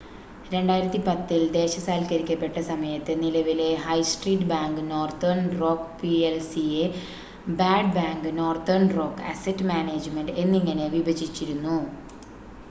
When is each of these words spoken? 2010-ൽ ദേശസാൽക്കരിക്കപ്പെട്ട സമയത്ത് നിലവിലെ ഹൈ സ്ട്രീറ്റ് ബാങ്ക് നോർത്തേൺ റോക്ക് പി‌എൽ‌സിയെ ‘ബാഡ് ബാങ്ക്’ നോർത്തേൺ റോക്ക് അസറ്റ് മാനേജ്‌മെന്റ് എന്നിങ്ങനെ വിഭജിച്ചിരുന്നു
2010-ൽ 0.49 1.43
ദേശസാൽക്കരിക്കപ്പെട്ട 1.55 2.57
സമയത്ത് 2.69 3.13
നിലവിലെ 3.21 3.67
ഹൈ 3.83 3.97
സ്ട്രീറ്റ് 4.11 4.49
ബാങ്ക് 4.53 4.81
നോർത്തേൺ 4.89 5.39
റോക്ക് 5.61 5.87
പി‌എൽ‌സിയെ 6.01 6.87
‘ബാഡ് 7.61 7.93
ബാങ്ക്’ 7.95 8.29
നോർത്തേൺ 8.39 8.85
റോക്ക് 8.97 9.25
അസറ്റ് 9.33 9.69
മാനേജ്‌മെന്റ് 9.71 10.37
എന്നിങ്ങനെ 10.45 10.87
വിഭജിച്ചിരുന്നു 10.97 11.79